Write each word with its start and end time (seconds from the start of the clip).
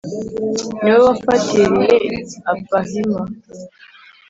Ni 0.81 0.89
wowe 0.93 1.03
wafatiriye 1.07 1.95
Abahima?" 2.51 3.21